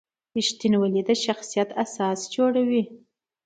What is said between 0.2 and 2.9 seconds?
رښتینولي د شخصیت اساس جوړوي.